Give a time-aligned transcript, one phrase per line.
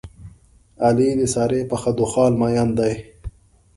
[0.85, 2.93] علي د سارې په خدو خال مین دی.